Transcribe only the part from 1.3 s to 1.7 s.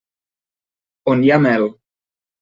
ha mel.